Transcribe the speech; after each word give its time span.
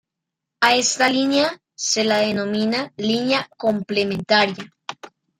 A 0.61 0.75
esta 0.77 1.07
línea 1.11 1.61
se 1.75 2.03
la 2.03 2.17
denomina 2.17 2.91
línea 2.97 3.47
complementaria. 3.55 4.73